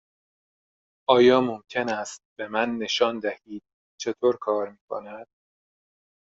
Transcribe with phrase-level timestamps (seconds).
[1.09, 3.63] آیا ممکن است به من نشان دهید
[3.99, 5.27] چطور کار می کند؟